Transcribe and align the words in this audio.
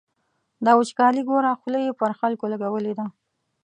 دا 0.65 0.71
وچکالي 0.79 1.21
ګوره، 1.29 1.51
خوله 1.59 1.79
یې 1.85 1.97
پر 1.99 2.11
خلکو 2.19 2.45
لګولې 2.53 2.93
ده. 2.99 3.05